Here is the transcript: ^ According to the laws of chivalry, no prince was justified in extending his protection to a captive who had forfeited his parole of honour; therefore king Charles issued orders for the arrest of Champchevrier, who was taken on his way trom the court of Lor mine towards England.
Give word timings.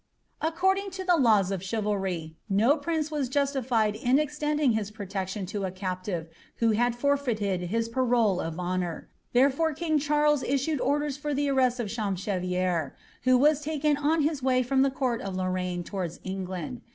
^ 0.01 0.03
According 0.47 0.89
to 0.97 1.03
the 1.03 1.15
laws 1.15 1.51
of 1.51 1.61
chivalry, 1.61 2.35
no 2.49 2.75
prince 2.75 3.11
was 3.11 3.29
justified 3.29 3.95
in 3.95 4.17
extending 4.17 4.71
his 4.71 4.89
protection 4.89 5.45
to 5.45 5.63
a 5.63 5.69
captive 5.69 6.27
who 6.55 6.71
had 6.71 6.95
forfeited 6.95 7.69
his 7.69 7.87
parole 7.87 8.39
of 8.41 8.59
honour; 8.59 9.09
therefore 9.33 9.75
king 9.75 9.99
Charles 9.99 10.41
issued 10.41 10.81
orders 10.81 11.17
for 11.17 11.35
the 11.35 11.49
arrest 11.51 11.79
of 11.79 11.89
Champchevrier, 11.91 12.95
who 13.25 13.37
was 13.37 13.61
taken 13.61 13.95
on 13.95 14.23
his 14.23 14.41
way 14.41 14.63
trom 14.63 14.81
the 14.81 14.89
court 14.89 15.21
of 15.21 15.35
Lor 15.35 15.51
mine 15.53 15.83
towards 15.83 16.19
England. 16.23 16.81